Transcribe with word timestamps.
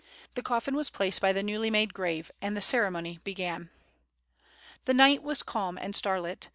The 0.33 0.41
coffin 0.41 0.73
was 0.75 0.89
placed 0.89 1.21
by 1.21 1.31
the 1.31 1.43
newly 1.43 1.69
made 1.69 1.93
grave, 1.93 2.31
and 2.41 2.57
the 2.57 2.61
ceremony 2.61 3.19
began. 3.23 3.69
The 4.85 4.95
night 4.95 5.21
was 5.21 5.43
calm 5.43 5.77
and 5.77 5.95
starlit. 5.95 6.49